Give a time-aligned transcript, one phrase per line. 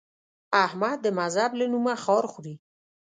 [0.65, 2.55] احمد د مذهب له نومه خار خوري.